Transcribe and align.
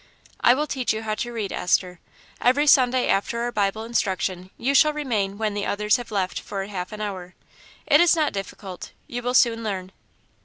"I 0.39 0.55
will 0.55 0.65
teach 0.65 0.93
you 0.95 1.03
how 1.03 1.13
to 1.13 1.31
read, 1.31 1.51
Esther. 1.51 1.99
Every 2.41 2.65
Sunday 2.65 3.07
after 3.07 3.41
our 3.41 3.51
Bible 3.51 3.83
instruction 3.83 4.49
you 4.57 4.73
shall 4.73 4.93
remain 4.93 5.37
when 5.37 5.53
the 5.53 5.67
others 5.67 5.97
have 5.97 6.09
left 6.09 6.39
for 6.39 6.65
half 6.65 6.91
an 6.91 7.01
hour. 7.01 7.35
It 7.85 8.01
is 8.01 8.15
not 8.15 8.33
difficult; 8.33 8.93
you 9.05 9.21
will 9.21 9.35
soon 9.35 9.63
learn." 9.63 9.91